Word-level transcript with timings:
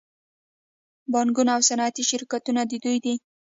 بانکونه 1.13 1.51
او 1.55 1.61
صنعتي 1.69 2.03
شرکتونه 2.11 2.61
د 2.65 2.73
دوی 2.83 2.97
دي 3.05 3.15